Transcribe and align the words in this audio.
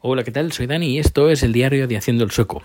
Hola, 0.00 0.24
¿qué 0.24 0.30
tal? 0.30 0.52
Soy 0.52 0.66
Dani 0.66 0.86
y 0.94 0.98
esto 0.98 1.30
es 1.30 1.42
el 1.42 1.52
diario 1.52 1.86
de 1.86 1.96
Haciendo 1.96 2.24
el 2.24 2.30
Sueco. 2.30 2.62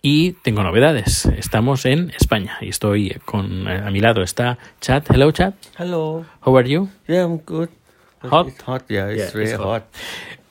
Y 0.00 0.32
tengo 0.42 0.62
novedades. 0.62 1.26
Estamos 1.26 1.84
en 1.84 2.10
España 2.18 2.56
y 2.60 2.68
estoy 2.68 3.16
con 3.24 3.66
eh, 3.68 3.82
a 3.84 3.90
mi 3.90 4.00
lado 4.00 4.22
está 4.22 4.58
Chad. 4.80 5.02
Hello, 5.10 5.30
Chad. 5.32 5.54
Hello. 5.78 6.24
How 6.44 6.56
are 6.56 6.68
you? 6.68 6.88
Yeah, 7.06 7.24
I'm 7.24 7.38
good. 7.44 7.68
Hot? 8.22 8.48
It's 8.48 8.62
hot. 8.62 8.84
Yeah, 8.88 9.10
it's 9.10 9.18
Yeah, 9.18 9.30
very 9.32 9.44
it's 9.50 9.58
hot. 9.58 9.66
hot. 9.66 9.82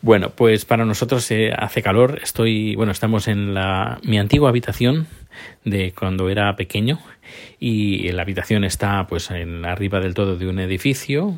Bueno, 0.02 0.30
pues 0.30 0.66
para 0.66 0.86
nosotros 0.86 1.30
eh, 1.32 1.52
hace 1.58 1.82
calor. 1.82 2.20
Estoy, 2.22 2.76
bueno, 2.76 2.92
estamos 2.92 3.28
en 3.28 3.54
la 3.54 4.00
mi 4.04 4.20
antigua 4.20 4.50
habitación 4.50 5.08
de 5.66 5.94
cuando 5.98 6.30
era 6.30 6.56
pequeño 6.56 7.00
y 7.60 8.12
la 8.12 8.22
habitación 8.22 8.64
está 8.64 9.08
pues 9.08 9.32
en 9.32 9.66
arriba 9.66 10.00
del 10.00 10.14
todo 10.14 10.36
de 10.36 10.48
un 10.48 10.60
edificio 10.60 11.38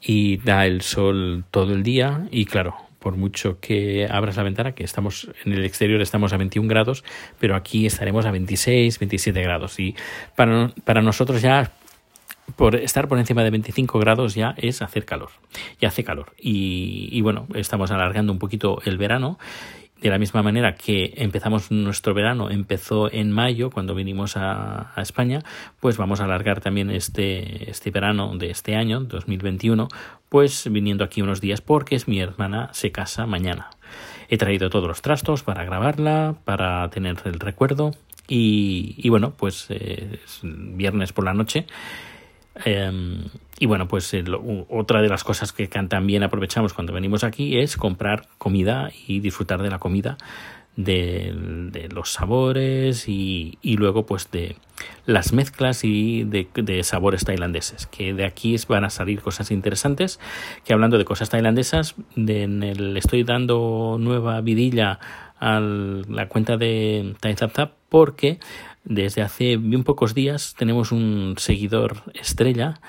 y 0.00 0.36
da 0.38 0.64
el 0.66 0.82
sol 0.82 1.44
todo 1.50 1.72
el 1.74 1.82
día 1.82 2.28
y 2.30 2.44
claro, 2.44 2.76
por 2.98 3.16
mucho 3.16 3.58
que 3.60 4.06
abras 4.10 4.36
la 4.36 4.42
ventana, 4.42 4.72
que 4.72 4.84
estamos 4.84 5.28
en 5.44 5.52
el 5.52 5.64
exterior 5.64 6.00
estamos 6.00 6.32
a 6.32 6.36
21 6.36 6.68
grados, 6.68 7.04
pero 7.38 7.54
aquí 7.54 7.86
estaremos 7.86 8.26
a 8.26 8.30
26, 8.30 8.98
27 8.98 9.42
grados 9.42 9.78
y 9.78 9.94
para, 10.36 10.72
para 10.84 11.02
nosotros 11.02 11.42
ya 11.42 11.72
por 12.56 12.76
estar 12.76 13.08
por 13.08 13.18
encima 13.18 13.44
de 13.44 13.50
25 13.50 13.98
grados 13.98 14.34
ya 14.34 14.54
es 14.56 14.82
hacer 14.82 15.04
calor, 15.04 15.30
ya 15.80 15.88
hace 15.88 16.04
calor. 16.04 16.32
Y, 16.38 17.08
y, 17.12 17.20
bueno, 17.20 17.46
estamos 17.54 17.90
alargando 17.90 18.32
un 18.32 18.38
poquito 18.38 18.80
el 18.84 18.96
verano. 18.98 19.38
De 20.00 20.10
la 20.10 20.18
misma 20.18 20.44
manera 20.44 20.76
que 20.76 21.14
empezamos 21.16 21.72
nuestro 21.72 22.14
verano, 22.14 22.50
empezó 22.50 23.10
en 23.12 23.32
mayo 23.32 23.70
cuando 23.70 23.96
vinimos 23.96 24.36
a, 24.36 24.92
España, 24.96 25.40
pues 25.80 25.96
vamos 25.96 26.20
a 26.20 26.24
alargar 26.24 26.60
también 26.60 26.90
este, 26.90 27.68
este 27.68 27.90
verano 27.90 28.36
de 28.36 28.50
este 28.50 28.76
año, 28.76 29.00
2021, 29.00 29.88
pues 30.28 30.70
viniendo 30.70 31.02
aquí 31.02 31.20
unos 31.20 31.40
días 31.40 31.60
porque 31.60 31.96
es 31.96 32.06
mi 32.06 32.20
hermana 32.20 32.68
se 32.72 32.92
casa 32.92 33.26
mañana. 33.26 33.70
He 34.28 34.38
traído 34.38 34.70
todos 34.70 34.86
los 34.86 35.02
trastos 35.02 35.42
para 35.42 35.64
grabarla, 35.64 36.36
para 36.44 36.88
tener 36.90 37.16
el 37.24 37.40
recuerdo 37.40 37.92
y, 38.28 39.08
bueno, 39.08 39.32
pues 39.36 39.66
eh, 39.70 40.20
es 40.24 40.40
viernes 40.42 41.12
por 41.12 41.24
la 41.24 41.34
noche. 41.34 41.66
Eh, 42.64 43.20
y 43.58 43.66
bueno, 43.66 43.88
pues 43.88 44.12
eh, 44.14 44.24
otra 44.68 45.02
de 45.02 45.08
las 45.08 45.24
cosas 45.24 45.52
que 45.52 45.66
también 45.66 46.22
aprovechamos 46.22 46.72
cuando 46.74 46.92
venimos 46.92 47.24
aquí 47.24 47.58
es 47.58 47.76
comprar 47.76 48.28
comida 48.38 48.90
y 49.06 49.20
disfrutar 49.20 49.62
de 49.62 49.70
la 49.70 49.78
comida, 49.78 50.16
de, 50.76 51.88
los 51.92 52.12
sabores 52.12 53.08
y, 53.08 53.58
y, 53.62 53.76
luego 53.76 54.06
pues 54.06 54.30
de 54.30 54.54
las 55.06 55.32
mezclas 55.32 55.82
y 55.82 56.22
de, 56.22 56.82
sabores 56.84 57.24
tailandeses, 57.24 57.86
que 57.88 58.14
de 58.14 58.24
aquí 58.24 58.54
van 58.68 58.84
a 58.84 58.90
salir 58.90 59.20
cosas 59.20 59.50
interesantes, 59.50 60.20
que 60.64 60.72
hablando 60.72 60.96
de 60.96 61.04
cosas 61.04 61.30
tailandesas, 61.30 61.96
de, 62.14 62.44
en 62.44 62.62
el, 62.62 62.96
estoy 62.96 63.24
dando 63.24 63.96
nueva 63.98 64.40
vidilla 64.40 65.00
a 65.40 65.58
la 65.58 66.28
cuenta 66.28 66.56
de 66.56 67.14
Thai 67.18 67.34
Zap 67.34 67.54
Zap 67.54 67.72
porque 67.88 68.38
desde 68.84 69.22
hace 69.22 69.56
bien 69.56 69.82
pocos 69.82 70.14
días 70.14 70.54
tenemos 70.56 70.92
un 70.92 71.34
seguidor 71.38 72.02
estrella 72.14 72.80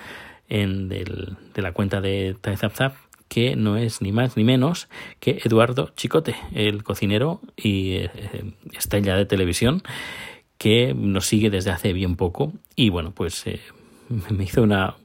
en 0.50 0.90
del, 0.90 1.38
de 1.54 1.62
la 1.62 1.72
cuenta 1.72 2.02
de 2.02 2.36
TaiZapZap 2.40 2.96
que 3.28 3.56
no 3.56 3.78
es 3.78 4.02
ni 4.02 4.12
más 4.12 4.36
ni 4.36 4.44
menos 4.44 4.90
que 5.20 5.40
Eduardo 5.44 5.92
Chicote, 5.96 6.36
el 6.54 6.84
cocinero 6.84 7.42
y 7.56 7.94
eh, 7.98 8.10
estrella 8.74 9.16
de 9.16 9.26
televisión 9.26 9.84
que 10.58 10.94
nos 10.96 11.28
sigue 11.28 11.50
desde 11.50 11.72
hace 11.72 11.94
bien 11.94 12.16
poco 12.16 12.54
y 12.76 12.90
bueno 12.90 13.12
pues 13.12 13.46
eh, 13.46 13.60
me 14.30 14.44
hizo 14.44 14.64
una 14.64 14.96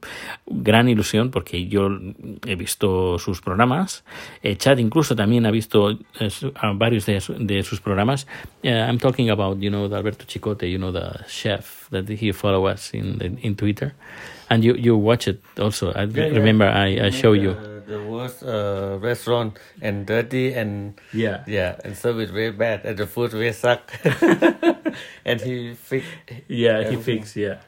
gran 0.45 0.89
ilusión 0.89 1.31
porque 1.31 1.67
yo 1.67 1.89
he 2.45 2.55
visto 2.55 3.19
sus 3.19 3.41
programas. 3.41 4.03
Eh, 4.41 4.55
Chad 4.55 4.77
incluso 4.77 5.15
también 5.15 5.45
ha 5.45 5.51
visto 5.51 5.91
eh, 5.91 6.29
varios 6.75 7.05
de, 7.05 7.63
sus 7.63 7.81
programas. 7.81 8.27
Uh, 8.63 8.69
I'm 8.69 8.97
talking 8.97 9.29
about, 9.29 9.59
you 9.59 9.69
know, 9.69 9.85
Alberto 9.93 10.25
Chicote, 10.25 10.69
you 10.69 10.77
know, 10.77 10.91
the 10.91 11.25
chef 11.27 11.87
that 11.89 12.07
he 12.09 12.31
follow 12.31 12.67
us 12.67 12.93
in 12.93 13.39
in 13.41 13.55
Twitter, 13.55 13.93
and 14.49 14.63
you 14.63 14.75
you 14.75 14.95
watch 14.97 15.27
it 15.27 15.39
also. 15.59 15.91
I 15.93 16.03
Yeah, 16.03 16.27
yeah. 16.27 16.37
remember 16.37 16.65
I, 16.65 17.07
I 17.07 17.09
show 17.11 17.33
you. 17.33 17.53
The, 17.53 17.83
the 17.87 17.99
worst 18.09 18.43
uh, 18.43 18.97
restaurant 19.01 19.57
and 19.81 20.05
dirty 20.07 20.53
and 20.53 20.93
Yeah. 21.13 21.43
yeah, 21.47 21.75
and 21.83 21.95
service 21.95 22.31
very 22.31 22.51
bad 22.51 22.81
and 22.85 22.97
the 22.97 23.05
food 23.05 23.31
very 23.31 23.53
suck. 23.53 23.81
and 25.25 25.41
he 25.41 25.73
fix. 25.75 26.05
Yeah, 26.47 26.79
he 26.79 26.85
everything. 26.95 27.19
fix, 27.21 27.35
yeah. 27.35 27.59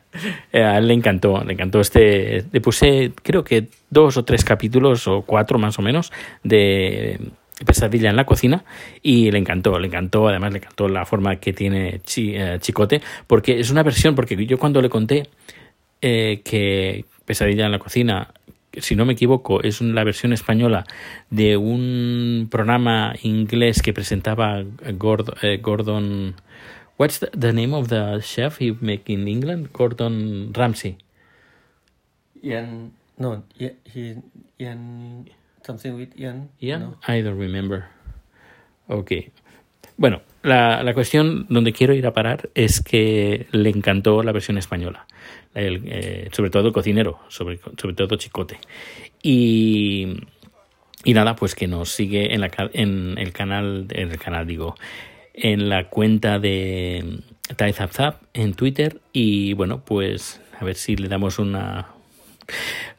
A 0.53 0.77
él 0.77 0.87
le 0.87 0.93
encantó, 0.93 1.43
le 1.43 1.53
encantó 1.53 1.79
este. 1.79 2.45
Le 2.51 2.61
puse, 2.61 3.11
creo 3.21 3.43
que 3.43 3.67
dos 3.91 4.17
o 4.17 4.23
tres 4.23 4.43
capítulos, 4.43 5.07
o 5.07 5.21
cuatro 5.21 5.59
más 5.59 5.77
o 5.77 5.81
menos, 5.83 6.11
de 6.43 7.19
Pesadilla 7.65 8.09
en 8.09 8.15
la 8.15 8.25
cocina, 8.25 8.63
y 9.03 9.29
le 9.31 9.37
encantó, 9.37 9.77
le 9.79 9.87
encantó, 9.87 10.27
además 10.27 10.51
le 10.53 10.59
encantó 10.59 10.87
la 10.87 11.05
forma 11.05 11.35
que 11.37 11.53
tiene 11.53 11.99
eh, 12.17 12.57
Chicote, 12.59 13.01
porque 13.27 13.59
es 13.59 13.69
una 13.69 13.83
versión, 13.83 14.15
porque 14.15 14.43
yo 14.45 14.57
cuando 14.57 14.81
le 14.81 14.89
conté 14.89 15.29
eh, 16.01 16.41
que 16.43 17.05
Pesadilla 17.25 17.65
en 17.65 17.71
la 17.71 17.79
cocina, 17.79 18.33
si 18.77 18.95
no 18.95 19.05
me 19.05 19.13
equivoco, 19.13 19.61
es 19.63 19.81
la 19.81 20.03
versión 20.03 20.33
española 20.33 20.85
de 21.29 21.57
un 21.57 22.47
programa 22.49 23.15
inglés 23.21 23.81
que 23.81 23.93
presentaba 23.93 24.63
Gordon, 24.97 25.35
eh, 25.41 25.57
Gordon 25.61 26.35
What's 26.97 27.19
the, 27.19 27.29
the 27.29 27.53
name 27.53 27.75
of 27.75 27.89
the 27.89 28.19
chef 28.21 28.57
he 28.57 28.71
make 28.81 29.07
in 29.07 29.27
England? 29.27 29.71
Gordon 29.71 30.51
Ramsay. 30.51 30.97
Ian, 32.43 32.93
no, 33.19 33.43
Ian, 33.59 33.75
he, 33.85 34.15
Ian, 34.59 35.29
something 35.63 35.95
with 35.95 36.09
Ian. 36.17 36.49
No? 36.59 36.95
I 37.07 37.21
don't 37.21 37.37
remember. 37.37 37.85
Ok. 38.89 39.29
Bueno, 39.97 40.21
la, 40.43 40.83
la 40.83 40.93
cuestión 40.93 41.47
donde 41.49 41.73
quiero 41.73 41.93
ir 41.93 42.05
a 42.05 42.13
parar 42.13 42.49
es 42.53 42.81
que 42.81 43.47
le 43.51 43.69
encantó 43.69 44.23
la 44.23 44.31
versión 44.31 44.57
española. 44.57 45.07
Eh, 45.59 46.29
sobre 46.33 46.51
todo 46.51 46.67
el 46.67 46.73
cocinero, 46.73 47.19
sobre, 47.29 47.59
sobre 47.77 47.95
todo 47.95 48.15
Chicote. 48.15 48.59
Y, 49.23 50.17
y 51.03 51.13
nada, 51.13 51.35
pues 51.35 51.55
que 51.55 51.67
nos 51.67 51.89
sigue 51.89 52.35
en, 52.35 52.41
la, 52.41 52.51
en 52.73 53.17
el 53.17 53.33
canal, 53.33 53.87
en 53.89 54.11
el 54.11 54.19
canal 54.19 54.45
digo, 54.45 54.75
en 55.33 55.67
la 55.67 55.89
cuenta 55.89 56.37
de 56.37 57.21
TaiZapZap 57.55 58.21
en 58.35 58.53
Twitter. 58.53 59.01
Y 59.13 59.53
bueno, 59.53 59.83
pues 59.83 60.41
a 60.59 60.63
ver 60.63 60.75
si 60.75 60.95
le 60.95 61.07
damos 61.07 61.39
una, 61.39 61.87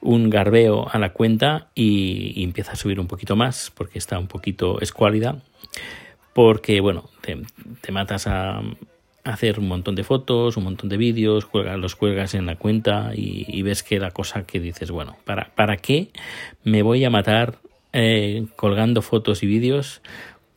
un 0.00 0.28
garbeo 0.28 0.88
a 0.91 0.98
la 0.98 1.12
cuenta 1.12 1.69
y 1.76 2.42
empieza 2.42 2.72
a 2.72 2.76
subir 2.76 2.98
un 2.98 3.06
poquito 3.06 3.37
más 3.37 3.70
porque 3.72 3.98
está 3.98 4.19
un 4.19 4.26
poquito 4.26 4.81
escuálida 4.81 5.37
porque 6.38 6.81
bueno 6.81 7.10
te, 7.21 7.91
matas 7.91 8.28
a, 8.28 8.62
hacer 9.25 9.59
un 9.59 9.66
montón 9.66 9.97
de 9.97 10.04
fotos 10.04 10.56
un 10.56 10.62
montón 10.62 10.88
de 10.88 10.97
vídeos 10.97 11.47
cuelgas, 11.47 11.76
los 11.81 11.97
cuelgas 11.97 12.32
en 12.34 12.47
la 12.47 12.54
cuenta 12.54 13.10
y, 13.12 13.44
y 13.49 13.62
ves 13.62 13.82
que 13.82 13.99
la 13.99 14.12
cosa 14.12 14.44
que 14.44 14.60
dices 14.60 14.93
bueno 14.93 15.16
para 15.25 15.53
para 15.56 15.78
qué 15.78 16.10
me 16.62 16.82
voy 16.82 17.04
a 17.04 17.10
matar 17.10 17.59
eh, 17.93 18.47
colgando 18.54 19.03
fotos 19.03 19.43
y 19.43 19.49
vídeos 19.49 20.00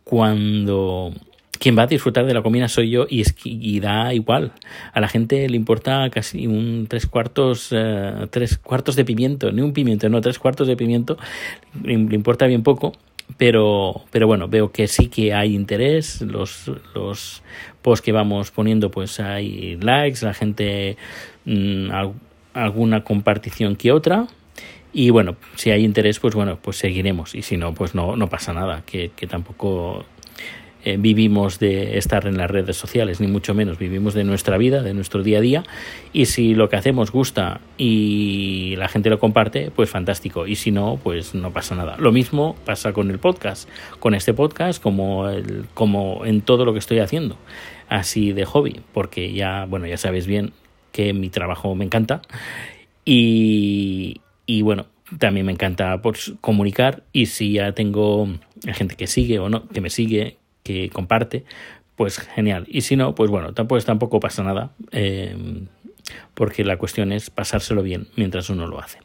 cuando 0.04 1.16
quien 1.58 1.76
va 1.76 1.84
a 1.84 1.88
disfrutar 1.88 2.28
de 2.28 2.36
la 2.36 2.44
comida 2.44 2.68
soy 2.68 2.92
yo 2.92 3.08
y, 3.10 3.22
es, 3.22 3.36
y 3.44 3.80
da 3.80 4.16
igual. 4.16 4.52
A 4.94 5.00
la 5.00 5.08
gente 5.08 5.48
le 5.48 5.56
importa 5.56 6.10
casi 6.10 6.48
un 6.48 6.88
tres 6.90 7.06
cuartos, 7.06 7.70
eh, 7.72 8.28
tres 8.32 8.58
cuartos 8.58 8.96
de 8.96 9.06
pimiento, 9.06 9.52
ni 9.52 9.62
un 9.62 9.72
pimiento, 9.72 10.10
no, 10.10 10.22
tres 10.22 10.40
cuartos 10.40 10.68
de 10.68 10.76
pimiento, 10.76 11.18
le 11.84 11.94
importa 11.94 12.48
bien 12.48 12.64
poco. 12.64 12.94
Pero, 13.38 14.02
pero 14.12 14.28
bueno, 14.28 14.48
veo 14.48 14.72
que 14.72 14.88
sí 14.88 15.08
que 15.08 15.34
hay 15.34 15.56
interés, 15.56 16.22
los, 16.22 16.70
los 16.94 17.44
posts 17.82 18.04
que 18.04 18.12
vamos 18.12 18.52
poniendo 18.52 18.92
pues 18.92 19.20
hay 19.20 19.78
likes, 19.82 20.26
la 20.26 20.34
gente 20.34 20.98
mm, 21.46 21.92
al- 21.92 22.14
alguna 22.54 23.04
compartición 23.04 23.76
que 23.76 23.92
otra, 23.92 24.28
y 24.94 25.10
bueno, 25.10 25.38
si 25.56 25.72
hay 25.72 25.86
interés, 25.86 26.20
pues 26.20 26.36
bueno, 26.36 26.60
pues 26.62 26.76
seguiremos. 26.78 27.34
Y 27.34 27.44
si 27.44 27.56
no, 27.56 27.74
pues 27.74 27.96
no, 27.96 28.18
no 28.18 28.28
pasa 28.28 28.52
nada, 28.52 28.84
que, 28.86 29.12
que 29.16 29.26
tampoco 29.26 30.04
eh, 30.84 30.98
vivimos 30.98 31.60
de 31.60 31.98
estar 31.98 32.26
en 32.26 32.38
las 32.38 32.50
redes 32.50 32.76
sociales, 32.76 33.22
ni 33.22 33.28
mucho 33.28 33.54
menos. 33.54 33.78
Vivimos 33.78 34.14
de 34.14 34.24
nuestra 34.24 34.58
vida, 34.58 34.82
de 34.82 34.94
nuestro 34.94 35.24
día 35.24 35.38
a 35.38 35.42
día. 35.42 35.64
Y 36.14 36.26
si 36.26 36.56
lo 36.56 36.70
que 36.70 36.76
hacemos 36.76 37.12
gusta 37.12 37.62
y 37.78 38.76
la 38.78 38.88
gente 38.88 39.10
lo 39.10 39.20
comparte, 39.20 39.72
pues 39.72 39.90
fantástico. 39.90 40.48
Y 40.48 40.56
si 40.56 40.72
no, 40.72 41.00
pues 41.02 41.36
no 41.36 41.52
pasa 41.52 41.76
nada. 41.76 41.98
Lo 41.98 42.12
mismo 42.12 42.56
pasa 42.66 42.94
con 42.94 43.12
el 43.12 43.20
podcast, 43.20 43.70
con 44.00 44.16
este 44.16 44.34
podcast, 44.34 44.82
como, 44.82 45.30
el, 45.30 45.66
como 45.74 46.26
en 46.26 46.42
todo 46.42 46.66
lo 46.66 46.74
que 46.74 46.80
estoy 46.80 47.00
haciendo, 47.00 47.38
así 47.88 48.34
de 48.34 48.46
hobby, 48.46 48.82
porque 48.94 49.34
ya, 49.34 49.66
bueno, 49.66 49.86
ya 49.88 49.98
sabes 49.98 50.26
bien 50.26 50.54
que 50.92 51.14
mi 51.14 51.30
trabajo 51.30 51.76
me 51.76 51.86
encanta. 51.86 52.22
Y, 53.06 54.22
y 54.46 54.62
bueno, 54.62 54.88
también 55.18 55.46
me 55.46 55.52
encanta 55.52 56.02
pues, 56.02 56.34
comunicar 56.42 57.04
y 57.12 57.28
si 57.28 57.54
ya 57.54 57.74
tengo 57.74 58.28
gente 58.66 58.96
que 58.96 59.08
sigue 59.08 59.40
o 59.40 59.50
no, 59.50 59.68
que 59.68 59.82
me 59.82 59.90
sigue, 59.90 60.38
que 60.64 60.90
comparte, 60.90 61.46
pues 61.96 62.20
genial. 62.20 62.66
Y 62.68 62.82
si 62.82 62.96
no, 62.96 63.16
pues 63.16 63.30
bueno, 63.30 63.54
tampoco, 63.54 63.82
tampoco 63.82 64.20
pasa 64.20 64.44
nada, 64.44 64.72
eh, 64.92 65.36
porque 66.34 66.64
la 66.64 66.78
cuestión 66.78 67.12
es 67.12 67.30
pasárselo 67.30 67.84
bien 67.84 68.08
mientras 68.16 68.50
uno 68.50 68.68
lo 68.68 68.80
hace. 68.80 69.00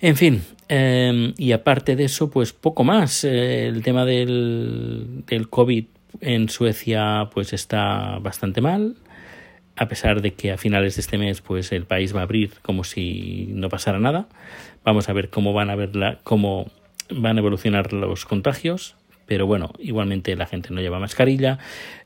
En 0.00 0.16
fin, 0.16 0.42
eh, 0.68 1.34
y 1.36 1.52
aparte 1.52 1.96
de 1.96 2.04
eso, 2.04 2.30
pues 2.30 2.52
poco 2.52 2.84
más. 2.84 3.24
Eh, 3.24 3.66
el 3.66 3.82
tema 3.82 4.04
del, 4.04 5.24
del 5.26 5.48
COVID 5.48 5.84
en 6.20 6.48
Suecia 6.48 7.28
pues 7.32 7.52
está 7.52 8.18
bastante 8.20 8.60
mal 8.60 8.96
a 9.78 9.86
pesar 9.86 10.20
de 10.20 10.34
que 10.34 10.50
a 10.50 10.58
finales 10.58 10.96
de 10.96 11.00
este 11.00 11.18
mes 11.18 11.40
pues 11.40 11.72
el 11.72 11.84
país 11.84 12.14
va 12.14 12.20
a 12.20 12.22
abrir 12.24 12.52
como 12.62 12.84
si 12.84 13.48
no 13.50 13.68
pasara 13.68 13.98
nada. 13.98 14.28
Vamos 14.84 15.08
a 15.08 15.12
ver 15.12 15.30
cómo 15.30 15.52
van 15.52 15.70
a 15.70 15.76
ver 15.76 15.94
la, 15.94 16.18
cómo 16.24 16.70
van 17.10 17.36
a 17.36 17.40
evolucionar 17.40 17.92
los 17.92 18.24
contagios. 18.26 18.96
Pero 19.28 19.46
bueno, 19.46 19.74
igualmente 19.78 20.34
la 20.34 20.46
gente 20.46 20.70
no 20.72 20.80
lleva 20.80 20.98
mascarilla. 20.98 21.58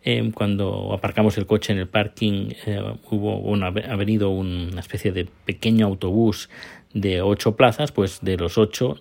Eh, 0.02 0.32
cuando 0.34 0.92
aparcamos 0.92 1.38
el 1.38 1.46
coche 1.46 1.72
en 1.72 1.78
el 1.78 1.86
parking, 1.86 2.50
eh, 2.66 2.82
hubo 3.10 3.38
una, 3.38 3.68
ha 3.68 3.96
venido 3.96 4.30
una 4.30 4.80
especie 4.80 5.12
de 5.12 5.28
pequeño 5.46 5.86
autobús 5.86 6.50
de 6.92 7.22
ocho 7.22 7.54
plazas, 7.54 7.92
pues 7.92 8.18
de 8.22 8.36
los 8.36 8.58
ocho, 8.58 9.00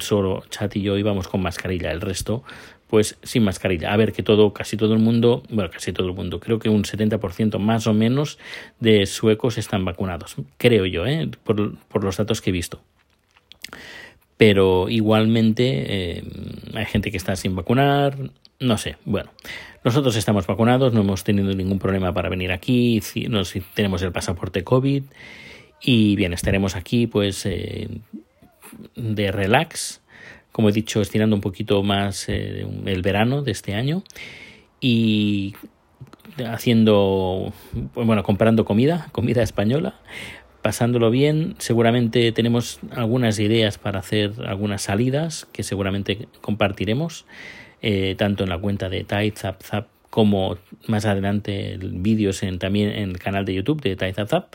solo 0.00 0.44
Chat 0.50 0.76
y 0.76 0.82
yo 0.82 0.98
íbamos 0.98 1.28
con 1.28 1.40
mascarilla. 1.40 1.90
El 1.92 2.02
resto, 2.02 2.44
pues 2.88 3.16
sin 3.22 3.42
mascarilla. 3.42 3.94
A 3.94 3.96
ver 3.96 4.12
que 4.12 4.22
todo, 4.22 4.52
casi 4.52 4.76
todo 4.76 4.92
el 4.92 5.00
mundo, 5.00 5.42
bueno, 5.48 5.70
casi 5.70 5.94
todo 5.94 6.08
el 6.08 6.14
mundo, 6.14 6.40
creo 6.40 6.58
que 6.58 6.68
un 6.68 6.84
70% 6.84 7.58
más 7.58 7.86
o 7.86 7.94
menos 7.94 8.38
de 8.80 9.06
suecos 9.06 9.56
están 9.56 9.86
vacunados, 9.86 10.36
creo 10.58 10.84
yo, 10.84 11.06
¿eh? 11.06 11.30
por, 11.42 11.78
por 11.88 12.04
los 12.04 12.18
datos 12.18 12.42
que 12.42 12.50
he 12.50 12.52
visto. 12.52 12.82
Pero 14.42 14.88
igualmente 14.88 16.16
eh, 16.18 16.24
hay 16.74 16.84
gente 16.86 17.12
que 17.12 17.16
está 17.16 17.36
sin 17.36 17.54
vacunar, 17.54 18.16
no 18.58 18.76
sé, 18.76 18.96
bueno, 19.04 19.30
nosotros 19.84 20.16
estamos 20.16 20.48
vacunados, 20.48 20.92
no 20.92 21.02
hemos 21.02 21.22
tenido 21.22 21.54
ningún 21.54 21.78
problema 21.78 22.12
para 22.12 22.28
venir 22.28 22.50
aquí, 22.50 23.00
nos, 23.28 23.54
tenemos 23.74 24.02
el 24.02 24.10
pasaporte 24.10 24.64
COVID 24.64 25.04
y 25.80 26.16
bien, 26.16 26.32
estaremos 26.32 26.74
aquí 26.74 27.06
pues 27.06 27.46
eh, 27.46 27.88
de 28.96 29.30
relax 29.30 30.00
como 30.50 30.70
he 30.70 30.72
dicho, 30.72 31.00
estirando 31.00 31.36
un 31.36 31.40
poquito 31.40 31.84
más 31.84 32.28
eh, 32.28 32.66
el 32.86 33.00
verano 33.00 33.42
de 33.42 33.52
este 33.52 33.74
año 33.74 34.02
y 34.80 35.54
haciendo, 36.44 37.52
bueno, 37.94 38.24
comprando 38.24 38.64
comida, 38.64 39.08
comida 39.12 39.44
española, 39.44 39.94
pasándolo 40.62 41.10
bien. 41.10 41.54
Seguramente 41.58 42.32
tenemos 42.32 42.80
algunas 42.92 43.38
ideas 43.38 43.78
para 43.78 43.98
hacer 43.98 44.32
algunas 44.46 44.82
salidas 44.82 45.46
que 45.52 45.62
seguramente 45.62 46.28
compartiremos, 46.40 47.26
eh, 47.82 48.14
tanto 48.16 48.44
en 48.44 48.50
la 48.50 48.58
cuenta 48.58 48.88
de 48.88 49.04
Tai 49.04 49.30
Zap 49.32 49.62
Zap 49.62 49.88
como 50.10 50.58
más 50.86 51.04
adelante 51.04 51.78
vídeos 51.80 52.42
en, 52.42 52.58
también 52.58 52.90
en 52.90 53.10
el 53.10 53.18
canal 53.18 53.44
de 53.44 53.54
YouTube 53.54 53.82
de 53.82 53.96
Tai 53.96 54.12
Zap 54.12 54.28
Zap. 54.28 54.54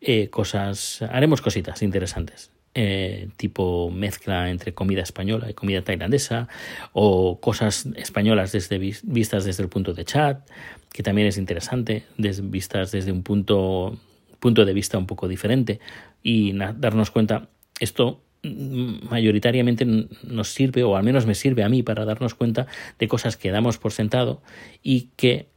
Eh, 0.00 0.28
cosas, 0.30 1.02
haremos 1.02 1.40
cositas 1.40 1.82
interesantes. 1.82 2.50
Eh, 2.74 3.30
tipo 3.36 3.90
mezcla 3.90 4.50
entre 4.50 4.72
comida 4.72 5.02
española 5.02 5.50
y 5.50 5.54
comida 5.54 5.82
tailandesa, 5.82 6.46
o 6.92 7.40
cosas 7.40 7.88
españolas 7.96 8.52
desde, 8.52 8.78
vistas 8.78 9.44
desde 9.44 9.64
el 9.64 9.68
punto 9.68 9.94
de 9.94 10.04
chat, 10.04 10.48
que 10.92 11.02
también 11.02 11.26
es 11.26 11.38
interesante, 11.38 12.04
vistas 12.16 12.92
desde 12.92 13.10
un 13.10 13.24
punto, 13.24 13.98
punto 14.38 14.64
de 14.64 14.72
vista 14.72 14.98
un 14.98 15.06
poco 15.06 15.28
diferente, 15.28 15.80
y 16.22 16.52
darnos 16.52 17.10
cuenta, 17.10 17.48
esto 17.80 18.22
mayoritariamente 18.42 19.84
nos 20.22 20.48
sirve, 20.48 20.84
o 20.84 20.96
al 20.96 21.04
menos 21.04 21.26
me 21.26 21.34
sirve 21.34 21.64
a 21.64 21.68
mí, 21.68 21.82
para 21.82 22.04
darnos 22.04 22.34
cuenta 22.34 22.66
de 22.98 23.08
cosas 23.08 23.36
que 23.36 23.50
damos 23.50 23.78
por 23.78 23.92
sentado 23.92 24.42
y 24.82 25.08
que 25.16 25.48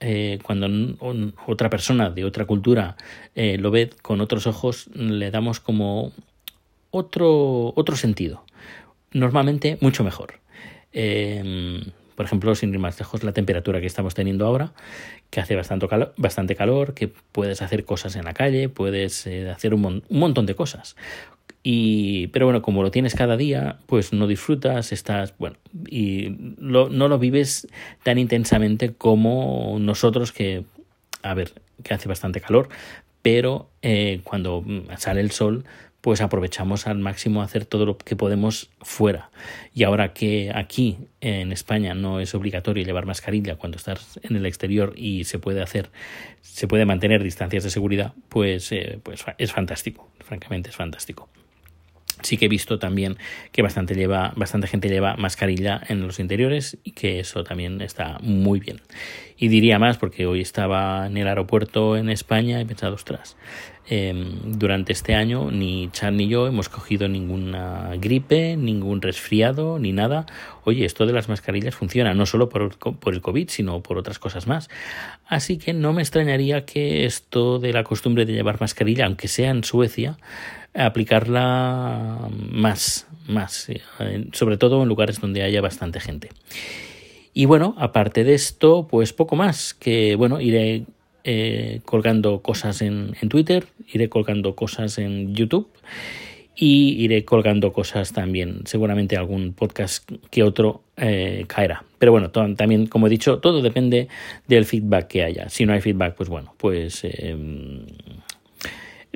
eh, 0.00 0.38
cuando 0.42 0.68
otra 1.46 1.70
persona 1.70 2.10
de 2.10 2.24
otra 2.24 2.44
cultura 2.44 2.96
eh, 3.34 3.56
lo 3.58 3.70
ve 3.70 3.90
con 4.02 4.20
otros 4.20 4.46
ojos, 4.46 4.88
le 4.94 5.30
damos 5.30 5.60
como 5.60 6.12
otro, 6.90 7.72
otro 7.76 7.96
sentido, 7.96 8.44
normalmente 9.12 9.78
mucho 9.80 10.04
mejor. 10.04 10.40
Em, 10.92 11.82
por 12.14 12.26
ejemplo, 12.26 12.54
sin 12.54 12.72
ir 12.72 12.78
más 12.78 12.98
lejos, 12.98 13.24
la 13.24 13.32
temperatura 13.32 13.80
que 13.80 13.86
estamos 13.86 14.14
teniendo 14.14 14.46
ahora, 14.46 14.72
que 15.30 15.40
hace 15.40 15.56
bastante 15.56 15.88
calor, 15.88 16.14
bastante 16.16 16.54
calor 16.54 16.94
que 16.94 17.08
puedes 17.08 17.62
hacer 17.62 17.84
cosas 17.84 18.16
en 18.16 18.24
la 18.24 18.34
calle, 18.34 18.68
puedes 18.68 19.26
eh, 19.26 19.50
hacer 19.50 19.74
un, 19.74 20.02
montón 20.08 20.46
de 20.46 20.54
cosas. 20.54 20.96
Y, 21.62 22.28
pero 22.28 22.46
bueno, 22.46 22.60
como 22.60 22.82
lo 22.82 22.90
tienes 22.90 23.14
cada 23.14 23.36
día, 23.36 23.78
pues 23.86 24.12
no 24.12 24.26
disfrutas, 24.26 24.92
estás, 24.92 25.34
bueno, 25.38 25.56
y 25.88 26.36
no 26.58 27.08
lo 27.08 27.18
vives 27.18 27.66
tan 28.02 28.18
intensamente 28.18 28.92
como 28.92 29.78
nosotros 29.80 30.30
que, 30.30 30.64
a 31.22 31.32
ver, 31.32 31.52
que 31.82 31.94
hace 31.94 32.06
bastante 32.06 32.40
calor, 32.40 32.68
pero 33.22 33.70
eh, 33.80 34.20
cuando 34.24 34.62
sale 34.98 35.22
el 35.22 35.30
sol, 35.30 35.64
pues 36.04 36.20
aprovechamos 36.20 36.86
al 36.86 36.98
máximo 36.98 37.40
hacer 37.40 37.64
todo 37.64 37.86
lo 37.86 37.96
que 37.96 38.14
podemos 38.14 38.68
fuera. 38.82 39.30
Y 39.72 39.84
ahora 39.84 40.12
que 40.12 40.52
aquí 40.54 40.98
en 41.22 41.50
España 41.50 41.94
no 41.94 42.20
es 42.20 42.34
obligatorio 42.34 42.84
llevar 42.84 43.06
mascarilla 43.06 43.56
cuando 43.56 43.78
estás 43.78 44.20
en 44.22 44.36
el 44.36 44.44
exterior 44.44 44.92
y 44.96 45.24
se 45.24 45.38
puede 45.38 45.62
hacer, 45.62 45.90
se 46.42 46.68
puede 46.68 46.84
mantener 46.84 47.22
distancias 47.22 47.64
de 47.64 47.70
seguridad, 47.70 48.12
pues, 48.28 48.70
eh, 48.72 49.00
pues 49.02 49.24
es 49.38 49.50
fantástico, 49.50 50.10
francamente 50.20 50.68
es 50.68 50.76
fantástico 50.76 51.30
sí 52.22 52.36
que 52.36 52.46
he 52.46 52.48
visto 52.48 52.78
también 52.78 53.16
que 53.52 53.62
bastante 53.62 53.94
lleva 53.94 54.32
bastante 54.36 54.66
gente 54.66 54.88
lleva 54.88 55.16
mascarilla 55.16 55.80
en 55.88 56.06
los 56.06 56.18
interiores 56.18 56.78
y 56.84 56.92
que 56.92 57.20
eso 57.20 57.44
también 57.44 57.80
está 57.80 58.18
muy 58.20 58.60
bien 58.60 58.80
y 59.36 59.48
diría 59.48 59.78
más 59.78 59.98
porque 59.98 60.26
hoy 60.26 60.40
estaba 60.40 61.06
en 61.06 61.16
el 61.16 61.28
aeropuerto 61.28 61.96
en 61.96 62.08
España 62.08 62.58
y 62.58 62.62
he 62.62 62.66
pensado 62.66 62.94
ostras 62.94 63.36
Em, 63.86 64.58
durante 64.58 64.94
este 64.94 65.14
año 65.14 65.50
ni 65.50 65.90
Chan 65.92 66.16
ni 66.16 66.26
yo 66.26 66.46
hemos 66.46 66.70
cogido 66.70 67.06
ninguna 67.06 67.90
gripe, 67.98 68.56
ningún 68.56 69.02
resfriado, 69.02 69.78
ni 69.78 69.92
nada. 69.92 70.24
Oye, 70.64 70.86
esto 70.86 71.04
de 71.04 71.12
las 71.12 71.28
mascarillas 71.28 71.74
funciona 71.74 72.14
no 72.14 72.24
solo 72.24 72.48
por 72.48 72.62
el 73.12 73.20
COVID, 73.20 73.48
sino 73.50 73.82
por 73.82 73.98
otras 73.98 74.18
cosas 74.18 74.46
más. 74.46 74.70
Así 75.26 75.58
que 75.58 75.74
no 75.74 75.92
me 75.92 76.00
extrañaría 76.00 76.64
que 76.64 77.04
esto 77.04 77.58
de 77.58 77.74
la 77.74 77.84
costumbre 77.84 78.24
de 78.24 78.32
llevar 78.32 78.58
mascarilla, 78.58 79.04
aunque 79.04 79.28
sea 79.28 79.50
en 79.50 79.64
Suecia, 79.64 80.16
aplicarla 80.74 82.28
más, 82.50 83.06
más, 83.26 83.68
eh, 83.68 83.80
sobre 84.32 84.56
todo 84.56 84.82
en 84.82 84.88
lugares 84.88 85.20
donde 85.20 85.42
haya 85.42 85.60
bastante 85.60 86.00
gente. 86.00 86.30
Y 87.32 87.46
bueno, 87.46 87.74
aparte 87.78 88.24
de 88.24 88.34
esto, 88.34 88.86
pues 88.88 89.12
poco 89.12 89.36
más, 89.36 89.74
que 89.74 90.14
bueno, 90.16 90.40
iré 90.40 90.84
eh, 91.24 91.80
colgando 91.84 92.42
cosas 92.42 92.82
en, 92.82 93.16
en, 93.20 93.28
Twitter, 93.28 93.66
iré 93.92 94.08
colgando 94.08 94.54
cosas 94.54 94.98
en 94.98 95.34
YouTube 95.34 95.68
y 96.56 97.02
iré 97.02 97.24
colgando 97.24 97.72
cosas 97.72 98.12
también. 98.12 98.60
Seguramente 98.66 99.16
algún 99.16 99.52
podcast 99.52 100.08
que 100.30 100.42
otro 100.42 100.82
eh, 100.96 101.44
caerá. 101.48 101.84
Pero 101.98 102.12
bueno, 102.12 102.30
también, 102.30 102.86
como 102.86 103.06
he 103.06 103.10
dicho, 103.10 103.38
todo 103.38 103.62
depende 103.62 104.08
del 104.46 104.64
feedback 104.64 105.08
que 105.08 105.24
haya. 105.24 105.48
Si 105.48 105.66
no 105.66 105.72
hay 105.72 105.80
feedback, 105.80 106.14
pues 106.14 106.28
bueno, 106.28 106.54
pues 106.58 107.00
eh, 107.04 107.36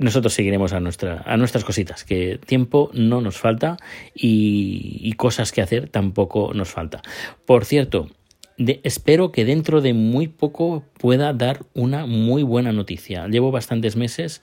nosotros 0.00 0.32
seguiremos 0.32 0.72
a, 0.72 0.80
nuestra, 0.80 1.22
a 1.26 1.36
nuestras 1.36 1.64
cositas, 1.64 2.04
que 2.04 2.38
tiempo 2.44 2.90
no 2.92 3.20
nos 3.20 3.38
falta 3.38 3.76
y, 4.14 5.12
cosas 5.16 5.50
que 5.50 5.62
hacer 5.62 5.88
tampoco 5.88 6.52
nos 6.54 6.68
falta. 6.68 7.02
Por 7.44 7.64
cierto, 7.64 8.08
espero 8.56 9.32
que 9.32 9.44
dentro 9.44 9.80
de 9.80 9.94
muy 9.94 10.28
poco 10.28 10.84
pueda 10.98 11.32
dar 11.32 11.64
una 11.74 12.06
muy 12.06 12.44
buena 12.44 12.72
noticia. 12.72 13.26
Llevo 13.26 13.50
bastantes 13.50 13.96
meses 13.96 14.42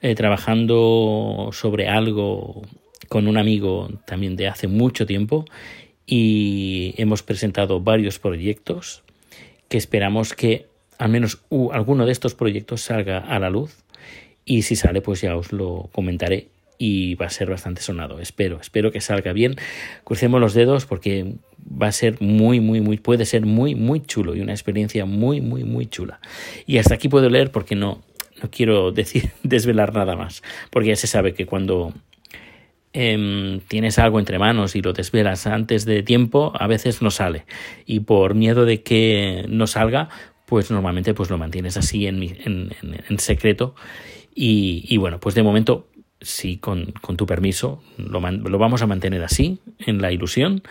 eh, 0.00 0.14
trabajando 0.14 1.50
sobre 1.52 1.88
algo 1.88 2.62
con 3.08 3.26
un 3.26 3.36
amigo 3.36 3.88
también 4.06 4.36
de 4.36 4.46
hace 4.46 4.68
mucho 4.68 5.06
tiempo 5.06 5.44
y 6.06 6.94
hemos 6.96 7.22
presentado 7.22 7.80
varios 7.80 8.18
proyectos 8.18 9.02
que 9.68 9.76
esperamos 9.76 10.34
que 10.34 10.66
al 10.98 11.10
menos 11.10 11.42
alguno 11.72 12.06
de 12.06 12.12
estos 12.12 12.34
proyectos 12.34 12.82
salga 12.82 13.18
a 13.18 13.38
la 13.40 13.50
luz 13.50 13.81
y 14.44 14.62
si 14.62 14.76
sale 14.76 15.00
pues 15.00 15.20
ya 15.20 15.36
os 15.36 15.52
lo 15.52 15.88
comentaré 15.92 16.48
y 16.78 17.14
va 17.14 17.26
a 17.26 17.30
ser 17.30 17.48
bastante 17.48 17.80
sonado. 17.80 18.18
Espero, 18.18 18.58
espero 18.60 18.90
que 18.90 19.00
salga 19.00 19.32
bien. 19.32 19.54
Crucemos 20.02 20.40
los 20.40 20.52
dedos 20.52 20.84
porque 20.84 21.34
va 21.64 21.86
a 21.86 21.92
ser 21.92 22.20
muy, 22.20 22.58
muy, 22.58 22.80
muy, 22.80 22.96
puede 22.96 23.24
ser 23.24 23.46
muy, 23.46 23.76
muy 23.76 24.00
chulo 24.00 24.34
y 24.34 24.40
una 24.40 24.52
experiencia 24.52 25.04
muy, 25.04 25.40
muy, 25.40 25.62
muy 25.62 25.86
chula. 25.86 26.20
Y 26.66 26.78
hasta 26.78 26.94
aquí 26.94 27.08
puedo 27.08 27.28
leer 27.30 27.52
porque 27.52 27.76
no, 27.76 28.02
no 28.42 28.50
quiero 28.50 28.90
decir, 28.92 29.30
desvelar 29.44 29.94
nada 29.94 30.16
más, 30.16 30.42
porque 30.70 30.88
ya 30.88 30.96
se 30.96 31.06
sabe 31.06 31.34
que 31.34 31.46
cuando 31.46 31.94
em, 32.92 33.60
tienes 33.60 34.00
algo 34.00 34.18
entre 34.18 34.40
manos 34.40 34.74
y 34.74 34.82
lo 34.82 34.92
desvelas 34.92 35.46
antes 35.46 35.84
de 35.84 36.02
tiempo, 36.02 36.52
a 36.58 36.66
veces 36.66 37.00
no 37.00 37.12
sale. 37.12 37.44
Y 37.86 38.00
por 38.00 38.34
miedo 38.34 38.64
de 38.64 38.82
que 38.82 39.44
no 39.48 39.68
salga, 39.68 40.08
pues 40.46 40.72
normalmente 40.72 41.14
pues 41.14 41.30
lo 41.30 41.38
mantienes 41.38 41.76
así 41.76 42.08
en, 42.08 42.22
en, 42.24 42.70
en 43.08 43.18
secreto. 43.20 43.76
Y, 44.34 44.96
bueno, 44.96 45.20
pues 45.20 45.34
de 45.34 45.42
momento 45.42 45.88
sí, 46.20 46.56
con, 46.56 46.92
con 47.00 47.16
tu 47.16 47.26
permiso, 47.26 47.82
lo, 47.96 48.20
lo, 48.20 48.58
vamos 48.58 48.82
a 48.82 48.86
mantener 48.86 49.22
así, 49.22 49.58
en 49.78 50.00
la 50.00 50.12
ilusión. 50.12 50.62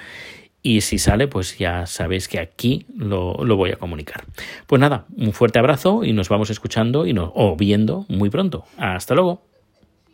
Y 0.64 0.82
si 0.82 1.00
sale, 1.00 1.28
pues 1.28 1.58
ya 1.58 1.88
sabéis 1.88 2.28
que 2.28 2.40
aquí 2.40 2.86
lo, 2.96 3.44
lo 3.44 3.56
voy 3.56 3.72
a 3.72 3.78
comunicar. 3.78 4.26
Pues 4.68 4.80
nada, 4.80 5.06
un 5.16 5.34
fuerte 5.34 5.60
abrazo 5.60 6.04
y 6.04 6.14
nos 6.14 6.30
vamos 6.30 6.50
escuchando 6.52 7.08
y 7.08 7.14
no, 7.14 7.32
o 7.36 7.56
viendo 7.56 8.06
muy 8.10 8.30
pronto. 8.30 8.66
Hasta 8.78 9.16
luego. 9.16 9.51